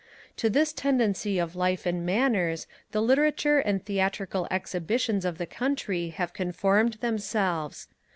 [0.37, 6.07] To this tendency of life and manners the literature and theatrical exhibitions of the country
[6.07, 7.87] have conformed themselves.